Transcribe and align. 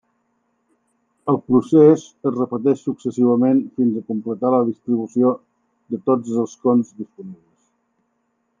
El 1.33 1.35
procés 1.49 2.05
es 2.29 2.33
repeteix 2.37 2.79
successivament 2.87 3.61
fins 3.77 3.99
a 3.99 4.03
completar 4.09 4.53
la 4.55 4.63
distribució 4.71 5.35
de 5.95 6.01
tots 6.09 6.33
els 6.35 6.41
escons 6.49 6.93
disponibles. 7.03 7.65